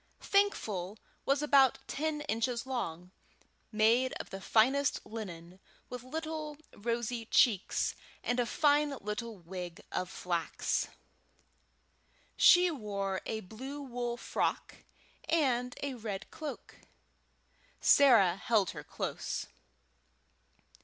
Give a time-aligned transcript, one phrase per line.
[0.19, 0.97] Thankful
[1.27, 3.11] was about ten inches long,
[3.71, 7.93] made of the finest linen, with little rosy cheeks,
[8.23, 10.87] and a fine little wig of flax.
[12.35, 14.77] She wore a blue wool frock
[15.29, 16.77] and a red cloak.
[17.79, 19.45] Sarah held her close.